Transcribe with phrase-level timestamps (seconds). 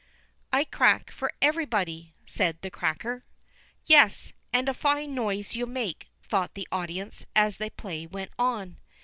[0.51, 3.23] "I crack for everybody," said the cracker.
[3.85, 8.79] "Yes, and a fine noise you make," thought the audience, as the play went on.